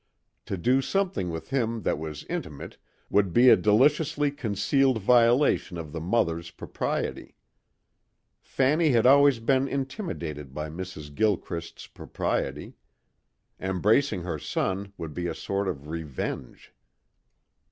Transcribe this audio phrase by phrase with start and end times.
[0.47, 2.77] To do something with him that was intimate
[3.11, 7.35] would be a deliciously concealed violation of the mother's propriety.
[8.41, 11.13] Fanny had always been intimidated by Mrs.
[11.13, 12.73] Gilchrist's propriety.
[13.59, 16.73] Embracing her son would be a sort of revenge.